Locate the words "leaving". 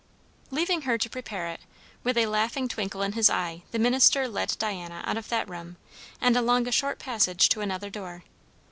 0.49-0.81